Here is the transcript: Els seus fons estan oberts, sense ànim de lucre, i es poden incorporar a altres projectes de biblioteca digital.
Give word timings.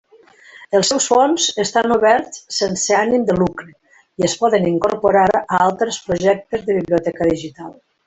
Els 0.77 0.87
seus 0.91 1.09
fons 1.11 1.45
estan 1.63 1.93
oberts, 1.97 2.41
sense 2.61 2.97
ànim 3.01 3.29
de 3.29 3.37
lucre, 3.43 3.69
i 4.23 4.27
es 4.31 4.37
poden 4.45 4.69
incorporar 4.73 5.29
a 5.43 5.63
altres 5.63 6.05
projectes 6.11 6.69
de 6.69 6.81
biblioteca 6.83 7.33
digital. 7.35 7.75